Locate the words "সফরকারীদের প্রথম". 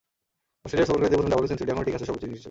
0.89-1.31